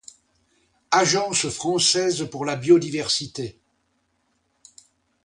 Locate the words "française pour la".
1.49-2.55